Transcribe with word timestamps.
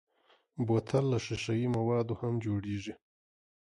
بوتل 0.65 1.03
له 1.11 1.17
ښیښهيي 1.25 1.67
موادو 1.77 2.13
هم 2.21 2.33
جوړېږي. 2.45 2.93